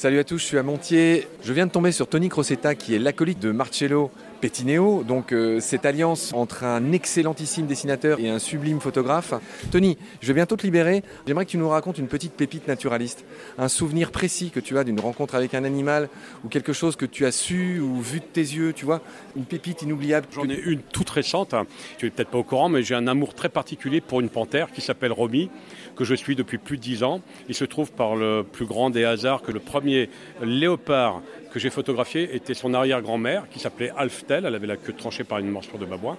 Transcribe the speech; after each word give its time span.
Salut 0.00 0.18
à 0.18 0.24
tous, 0.24 0.38
je 0.38 0.44
suis 0.44 0.56
à 0.56 0.62
Montier. 0.62 1.28
Je 1.44 1.52
viens 1.52 1.66
de 1.66 1.70
tomber 1.70 1.92
sur 1.92 2.06
Tony 2.06 2.30
Crosetta 2.30 2.74
qui 2.74 2.94
est 2.94 2.98
l'acolyte 2.98 3.38
de 3.38 3.50
Marcello 3.50 4.10
Pettineo, 4.40 5.04
donc 5.04 5.32
euh, 5.32 5.60
cette 5.60 5.84
alliance 5.84 6.32
entre 6.32 6.64
un 6.64 6.92
excellentissime 6.92 7.66
dessinateur 7.66 8.18
et 8.18 8.28
un 8.28 8.38
sublime 8.38 8.80
photographe. 8.80 9.34
Tony, 9.70 9.98
je 10.20 10.28
vais 10.28 10.34
bientôt 10.34 10.56
te 10.56 10.62
libérer. 10.62 11.02
J'aimerais 11.26 11.44
que 11.44 11.50
tu 11.50 11.58
nous 11.58 11.68
racontes 11.68 11.98
une 11.98 12.08
petite 12.08 12.32
pépite 12.32 12.66
naturaliste, 12.66 13.24
un 13.58 13.68
souvenir 13.68 14.10
précis 14.10 14.50
que 14.50 14.60
tu 14.60 14.78
as 14.78 14.84
d'une 14.84 14.98
rencontre 14.98 15.34
avec 15.34 15.54
un 15.54 15.64
animal 15.64 16.08
ou 16.44 16.48
quelque 16.48 16.72
chose 16.72 16.96
que 16.96 17.06
tu 17.06 17.26
as 17.26 17.32
su 17.32 17.80
ou 17.80 18.00
vu 18.00 18.20
de 18.20 18.24
tes 18.24 18.40
yeux, 18.40 18.72
tu 18.72 18.84
vois, 18.84 19.02
une 19.36 19.44
pépite 19.44 19.82
inoubliable. 19.82 20.26
J'en 20.32 20.48
ai 20.48 20.58
une 20.58 20.80
toute 20.80 21.10
récente, 21.10 21.54
tu 21.98 22.06
n'es 22.06 22.10
peut-être 22.10 22.30
pas 22.30 22.38
au 22.38 22.44
courant, 22.44 22.68
mais 22.68 22.82
j'ai 22.82 22.94
un 22.94 23.06
amour 23.06 23.34
très 23.34 23.48
particulier 23.48 24.00
pour 24.00 24.20
une 24.20 24.30
panthère 24.30 24.72
qui 24.72 24.80
s'appelle 24.80 25.12
Romy, 25.12 25.50
que 25.96 26.04
je 26.04 26.14
suis 26.14 26.34
depuis 26.34 26.58
plus 26.58 26.78
de 26.78 26.82
dix 26.82 27.02
ans. 27.02 27.20
Il 27.48 27.54
se 27.54 27.64
trouve 27.64 27.92
par 27.92 28.16
le 28.16 28.42
plus 28.42 28.64
grand 28.64 28.90
des 28.90 29.04
hasards 29.04 29.42
que 29.42 29.52
le 29.52 29.60
premier 29.60 30.08
léopard 30.42 31.20
que 31.50 31.58
j'ai 31.58 31.70
photographié 31.70 32.34
était 32.34 32.54
son 32.54 32.74
arrière-grand-mère 32.74 33.48
qui 33.50 33.58
s'appelait 33.58 33.92
Elle 34.38 34.54
avait 34.54 34.66
la 34.66 34.76
queue 34.76 34.92
tranchée 34.92 35.24
par 35.24 35.38
une 35.38 35.50
morsure 35.50 35.78
de 35.78 35.86
babouin. 35.86 36.16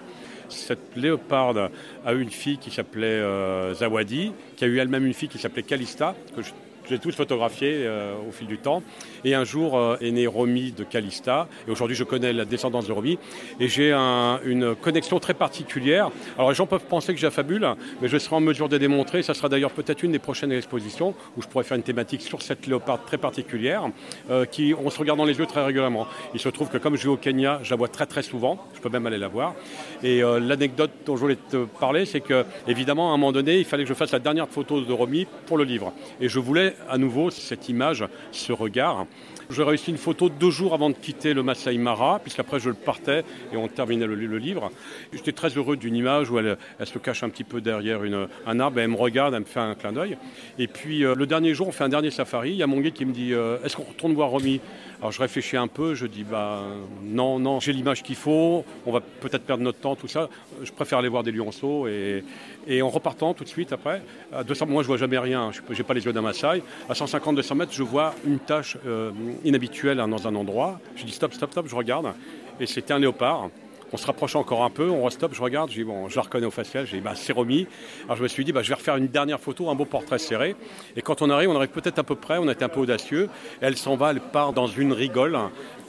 Cette 0.50 0.96
léoparde 0.96 1.70
a 2.06 2.14
eu 2.14 2.22
une 2.22 2.30
fille 2.30 2.58
qui 2.58 2.72
s'appelait 2.72 3.08
euh, 3.08 3.74
Zawadi, 3.74 4.34
qui 4.56 4.66
a 4.66 4.68
eu 4.68 4.78
elle-même 4.78 5.06
une 5.06 5.14
fille 5.14 5.30
qui 5.30 5.38
s'appelait 5.38 5.64
Calista, 5.64 6.16
que 6.36 6.42
j'ai 6.92 7.00
tous 7.00 7.16
photographié 7.16 7.86
euh, 7.86 8.16
au 8.28 8.34
fil 8.34 8.48
du 8.48 8.58
temps. 8.58 8.84
Et 9.24 9.34
un 9.34 9.46
jour 9.46 9.78
euh, 9.78 9.96
est 10.02 10.12
né 10.12 10.28
Romy 10.28 10.74
de 10.74 10.84
Calista. 10.84 11.48
Et 11.66 11.72
aujourd'hui, 11.72 11.96
je 11.96 12.04
connais 12.04 12.34
la 12.34 12.44
descendance 12.44 12.86
de 12.86 12.92
Romy. 12.92 13.18
Et 13.62 13.70
j'ai 13.70 13.94
une 13.94 14.76
connexion 14.76 15.20
très 15.20 15.34
particulière. 15.34 16.10
Alors, 16.38 16.50
les 16.50 16.56
gens 16.56 16.66
peuvent 16.66 16.86
penser 16.86 17.14
que 17.14 17.20
j'affabule, 17.20 17.66
mais 18.02 18.10
je 18.10 18.18
serai 18.18 18.36
en 18.36 18.42
mesure 18.42 18.68
de 18.68 18.78
démontrer. 18.78 19.24
Ça 19.24 19.34
sera 19.34 19.48
d'ailleurs 19.48 19.72
peut-être 19.72 20.04
une 20.04 20.12
des 20.12 20.20
prochaines 20.20 20.52
expositions 20.52 21.16
où 21.38 21.42
je 21.42 21.48
pourrais 21.48 21.64
faire 21.64 21.78
une 21.78 21.84
thématique 21.84 22.22
sur 22.22 22.42
cette 22.42 22.68
léoparde 22.68 23.06
très 23.06 23.18
particulière, 23.18 23.84
euh, 24.30 24.44
qui 24.46 24.74
on 24.78 24.90
se 24.90 25.00
regarde 25.00 25.18
dans 25.18 25.26
les 25.26 25.38
yeux 25.40 25.46
très 25.46 25.64
régulièrement. 25.64 26.08
Il 26.34 26.42
se 26.42 26.50
trouve 26.50 26.70
que 26.70 26.78
comme 26.78 26.98
je 26.98 27.04
vais 27.04 27.14
au 27.14 27.18
Kenya, 27.18 27.62
je 27.64 27.70
la 27.70 27.78
vois 27.78 27.88
très 27.88 28.06
très 28.06 28.22
souvent. 28.22 28.58
Je 28.74 28.82
peux 28.82 28.90
même 28.90 29.06
aller 29.08 29.18
la 29.18 29.30
voir. 29.30 29.56
Et 30.04 30.22
l'anecdote 30.22 30.92
dont 31.06 31.16
je 31.16 31.22
voulais 31.22 31.38
te 31.50 31.64
parler, 31.80 32.06
c'est 32.06 32.22
que 32.22 32.44
évidemment, 32.68 33.12
à 33.12 33.14
un 33.14 33.18
moment 33.18 33.32
donné, 33.32 33.60
il 33.60 33.66
fallait 33.66 33.84
que 33.84 33.90
je 33.90 33.94
fasse 33.94 34.12
la 34.12 34.20
dernière 34.20 34.50
photo 34.50 34.82
de 34.82 34.94
Romy 34.94 35.28
pour 35.46 35.58
le 35.58 35.64
livre. 35.64 35.94
Et 36.20 36.28
je 36.28 36.40
voulais 36.40 36.76
à 36.90 36.98
nouveau 36.98 37.30
cette 37.30 37.70
image, 37.70 38.06
ce 38.32 38.52
regard. 38.52 39.06
J'ai 39.52 39.64
réussi 39.64 39.92
une 39.92 39.98
photo 39.98 40.30
deux 40.30 40.50
jours 40.50 40.74
avant 40.74 40.90
de 40.90 40.96
quitter 40.96 41.34
le 41.34 41.44
Masai 41.44 41.78
Mara, 41.78 42.20
puisqu'après 42.20 42.62
je 42.62 42.70
le 42.70 42.76
partais 42.76 43.26
et 43.52 43.58
on 43.58 43.68
terminait 43.68 44.08
le, 44.08 44.38
livre. 44.38 44.72
J'étais 45.12 45.34
très 45.34 45.50
heureux 45.50 45.76
d'une 45.76 45.96
image 45.96 46.32
où 46.32 46.40
elle, 46.40 46.58
se 46.86 46.98
cache 47.00 47.24
un 47.24 47.30
petit 47.30 47.44
peu 47.44 47.60
derrière 47.60 48.00
un 48.48 48.60
arbre, 48.62 48.80
elle 48.80 48.88
me 48.88 48.96
regarde, 48.96 49.34
elle 49.34 49.42
me 49.42 49.46
fait 49.46 49.60
un 49.60 49.76
clin 49.76 49.92
d'œil. 49.92 50.18
Et 50.58 50.68
puis 50.68 51.04
euh, 51.04 51.16
le 51.16 51.26
dernier 51.26 51.54
jour, 51.54 51.68
on 51.68 51.74
fait 51.74 51.84
un 51.84 51.90
dernier 51.90 52.12
safari. 52.12 52.52
Il 52.52 52.56
y 52.56 52.64
a 52.64 52.68
mon 52.68 52.80
guide 52.80 52.94
qui 52.94 53.04
me 53.04 53.12
dit 53.12 53.34
euh, 53.34 53.58
Est-ce 53.66 53.76
qu'on 53.76 53.84
retourne 53.84 54.14
voir 54.14 54.30
Romy? 54.30 54.62
Alors 55.02 55.12
je 55.12 55.20
réfléchis 55.20 55.58
un 55.58 55.68
peu, 55.68 55.96
je 55.96 56.06
dis 56.06 56.24
bah 56.24 56.62
non, 57.04 57.40
non, 57.40 57.60
j'ai 57.60 57.74
l'image 57.74 58.04
qu'il 58.04 58.16
faut, 58.16 58.64
on 58.86 58.92
va 58.92 59.00
peut-être 59.02 59.44
perdre 59.44 59.64
notre 59.64 59.80
temps, 59.80 59.96
tout 59.96 60.08
ça. 60.08 60.30
Je 60.62 60.72
préfère 60.72 61.00
aller 61.00 61.10
voir 61.10 61.24
des 61.24 61.32
lionceaux 61.32 61.88
et, 61.88 62.24
et 62.68 62.84
en 62.84 62.90
repartant 62.90 63.34
tout 63.34 63.44
de 63.44 63.50
suite 63.50 63.74
après, 63.74 64.04
à 64.32 64.44
200, 64.44 64.68
moi 64.68 64.84
je 64.84 64.88
vois 64.88 64.98
jamais 64.98 65.18
rien, 65.18 65.50
je 65.52 65.76
n'ai 65.76 65.84
pas 65.84 65.96
les 65.96 66.06
yeux 66.06 66.14
d'un 66.14 66.22
À 66.90 66.94
150-200 66.94 67.56
mètres, 67.56 67.72
je 67.74 67.84
vois 67.84 68.14
une 68.26 68.40
tache 68.40 68.78
euh, 68.86 69.12
inhabituelle 69.44 69.98
dans 69.98 70.28
un 70.28 70.36
endroit. 70.36 70.80
Je 70.96 71.04
dis 71.04 71.12
stop, 71.12 71.34
stop, 71.34 71.52
stop, 71.52 71.68
je 71.68 71.76
regarde. 71.76 72.14
Et 72.60 72.66
c'était 72.66 72.94
un 72.94 73.00
léopard. 73.00 73.50
On 73.94 73.98
se 73.98 74.06
rapproche 74.06 74.38
encore 74.38 74.64
un 74.64 74.70
peu, 74.70 74.90
on 74.90 75.04
restop, 75.04 75.34
je 75.34 75.42
regarde, 75.42 75.70
je 75.70 75.76
dis 75.76 75.84
bon, 75.84 76.08
je 76.08 76.18
reconnais 76.18 76.46
au 76.46 76.52
facial, 76.52 76.88
j'ai 76.88 76.98
dit 76.98 77.04
bah 77.04 77.12
c'est 77.14 77.34
remis. 77.34 77.68
Alors 78.06 78.16
je 78.16 78.24
me 78.24 78.30
suis 78.30 78.46
dit 78.46 78.54
bah 78.54 78.62
je 78.64 78.70
vais 78.70 78.76
refaire 78.76 78.96
une 78.96 79.08
dernière 79.08 79.40
photo, 79.40 79.70
un 79.70 79.76
beau 79.76 79.84
portrait 79.84 80.18
serré. 80.18 80.56
Et 80.96 81.02
quand 81.02 81.22
on 81.22 81.30
arrive, 81.30 81.50
on 81.50 81.56
arrive 81.58 81.72
peut-être 81.72 82.00
à 82.00 82.04
peu 82.04 82.16
près, 82.16 82.38
on 82.38 82.50
était 82.50 82.64
un 82.64 82.70
peu 82.70 82.80
audacieux. 82.80 83.30
Elle 83.60 83.76
s'en 83.76 83.98
va, 83.98 84.12
elle 84.12 84.22
part 84.22 84.54
dans 84.54 84.68
une 84.68 84.94
rigole 84.94 85.38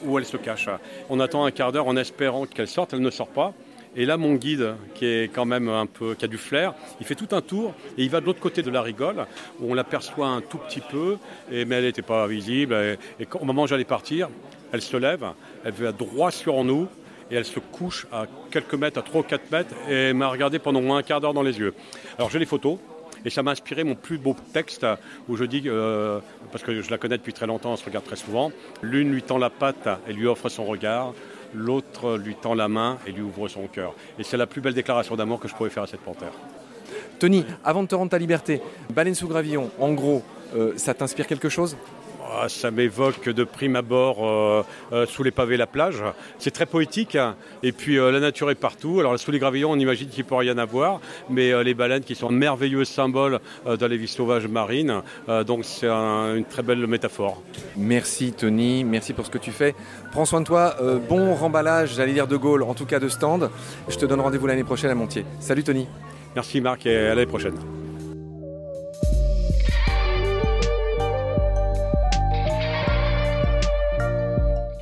où 0.04 0.18
elle 0.18 0.24
se 0.24 0.36
cache. 0.36 0.68
On 1.10 1.20
attend 1.20 1.44
un 1.44 1.52
quart 1.52 1.70
d'heure 1.70 1.86
en 1.86 1.96
espérant 1.96 2.46
qu'elle 2.46 2.66
sorte, 2.66 2.92
elle 2.92 3.00
ne 3.00 3.10
sort 3.10 3.28
pas. 3.28 3.54
Et 3.94 4.06
là, 4.06 4.16
mon 4.16 4.34
guide, 4.34 4.74
qui 4.94 5.04
est 5.04 5.30
quand 5.32 5.44
même 5.44 5.68
un 5.68 5.84
peu, 5.84 6.14
qui 6.14 6.24
a 6.24 6.28
du 6.28 6.38
flair, 6.38 6.74
il 6.98 7.06
fait 7.06 7.14
tout 7.14 7.28
un 7.32 7.42
tour 7.42 7.74
et 7.98 8.02
il 8.02 8.10
va 8.10 8.20
de 8.20 8.26
l'autre 8.26 8.40
côté 8.40 8.62
de 8.62 8.70
la 8.70 8.80
rigole 8.80 9.26
où 9.60 9.70
on 9.70 9.74
l'aperçoit 9.74 10.28
un 10.28 10.40
tout 10.40 10.58
petit 10.58 10.80
peu, 10.80 11.18
et, 11.50 11.66
mais 11.66 11.76
elle 11.76 11.84
n'était 11.84 12.00
pas 12.00 12.26
visible. 12.26 12.74
Et, 13.20 13.26
au 13.38 13.44
moment 13.44 13.64
où 13.64 13.66
j'allais 13.66 13.84
partir, 13.84 14.30
elle 14.72 14.80
se 14.80 14.96
lève, 14.96 15.26
elle 15.64 15.72
va 15.72 15.92
droit 15.92 16.30
sur 16.30 16.64
nous 16.64 16.88
et 17.30 17.34
elle 17.34 17.44
se 17.44 17.60
couche 17.60 18.06
à 18.12 18.26
quelques 18.50 18.74
mètres, 18.74 18.98
à 18.98 19.02
3 19.02 19.20
ou 19.20 19.24
4 19.24 19.50
mètres, 19.50 19.74
et 19.88 20.12
m'a 20.12 20.28
regardé 20.28 20.58
pendant 20.58 20.80
moins 20.80 20.98
un 20.98 21.02
quart 21.02 21.20
d'heure 21.20 21.34
dans 21.34 21.42
les 21.42 21.58
yeux. 21.58 21.74
Alors 22.18 22.30
j'ai 22.30 22.38
les 22.38 22.46
photos, 22.46 22.78
et 23.24 23.30
ça 23.30 23.42
m'a 23.42 23.52
inspiré 23.52 23.84
mon 23.84 23.94
plus 23.94 24.18
beau 24.18 24.36
texte 24.52 24.86
où 25.28 25.36
je 25.36 25.44
dis, 25.44 25.62
euh, 25.66 26.20
parce 26.50 26.64
que 26.64 26.80
je 26.80 26.90
la 26.90 26.98
connais 26.98 27.18
depuis 27.18 27.32
très 27.32 27.46
longtemps, 27.46 27.72
on 27.72 27.76
se 27.76 27.84
regarde 27.84 28.04
très 28.04 28.16
souvent, 28.16 28.52
l'une 28.82 29.12
lui 29.12 29.22
tend 29.22 29.38
la 29.38 29.50
patte 29.50 29.88
et 30.08 30.12
lui 30.12 30.26
offre 30.26 30.48
son 30.48 30.64
regard, 30.64 31.14
l'autre 31.54 32.16
lui 32.16 32.34
tend 32.34 32.54
la 32.54 32.68
main 32.68 32.98
et 33.06 33.12
lui 33.12 33.22
ouvre 33.22 33.48
son 33.48 33.66
cœur. 33.66 33.94
Et 34.18 34.24
c'est 34.24 34.36
la 34.36 34.46
plus 34.46 34.60
belle 34.60 34.74
déclaration 34.74 35.16
d'amour 35.16 35.40
que 35.40 35.48
je 35.48 35.54
pouvais 35.54 35.70
faire 35.70 35.82
à 35.82 35.86
cette 35.86 36.00
panthère. 36.00 36.32
Tony, 37.18 37.44
avant 37.64 37.82
de 37.82 37.88
te 37.88 37.94
rendre 37.94 38.10
ta 38.10 38.18
liberté, 38.18 38.60
baleine 38.92 39.14
sous 39.14 39.28
gravillon, 39.28 39.70
en 39.78 39.92
gros, 39.92 40.22
euh, 40.56 40.72
ça 40.76 40.92
t'inspire 40.92 41.26
quelque 41.26 41.48
chose? 41.48 41.76
Ça 42.48 42.70
m'évoque 42.70 43.28
de 43.28 43.44
prime 43.44 43.76
abord 43.76 44.26
euh, 44.26 44.62
euh, 44.92 45.06
sous 45.06 45.22
les 45.22 45.30
pavés 45.30 45.56
la 45.56 45.66
plage. 45.66 46.02
C'est 46.38 46.50
très 46.50 46.66
poétique. 46.66 47.16
Hein. 47.16 47.36
Et 47.62 47.72
puis 47.72 47.96
la 47.96 48.20
nature 48.20 48.50
est 48.50 48.56
partout. 48.56 49.00
Alors 49.00 49.18
sous 49.18 49.30
les 49.30 49.38
gravillons, 49.38 49.70
on 49.70 49.78
imagine 49.78 50.08
qu'il 50.08 50.24
ne 50.24 50.28
peut 50.28 50.34
rien 50.34 50.58
avoir. 50.58 51.00
Mais 51.30 51.62
les 51.62 51.74
baleines 51.74 52.02
qui 52.02 52.14
sont 52.14 52.28
un 52.28 52.32
merveilleux 52.32 52.84
symbole 52.84 53.40
dans 53.64 53.86
les 53.86 53.96
vies 53.96 54.08
sauvages 54.08 54.46
marines. 54.46 55.02
donc 55.46 55.64
c'est 55.64 55.88
une 55.88 56.44
très 56.44 56.62
belle 56.62 56.86
métaphore. 56.86 57.42
Merci 57.76 58.32
Tony, 58.32 58.84
merci 58.84 59.12
pour 59.12 59.26
ce 59.26 59.30
que 59.30 59.38
tu 59.38 59.50
fais. 59.50 59.74
Prends 60.10 60.24
soin 60.24 60.40
de 60.40 60.46
toi. 60.46 60.76
bon 61.08 61.34
remballage, 61.34 61.94
j'allais 61.94 62.12
dire 62.12 62.26
de 62.26 62.36
Gaulle, 62.36 62.62
en 62.62 62.74
tout 62.74 62.86
cas 62.86 62.98
de 62.98 63.08
stand. 63.08 63.50
Je 63.88 63.96
te 63.96 64.06
donne 64.06 64.20
rendez-vous 64.20 64.46
l'année 64.46 64.64
prochaine 64.64 64.90
à 64.90 64.94
Montier. 64.94 65.24
Salut 65.40 65.64
Tony. 65.64 65.86
Merci 66.34 66.60
Marc 66.60 66.86
et 66.86 66.96
à 66.96 67.14
l'année 67.14 67.26
prochaine. 67.26 67.71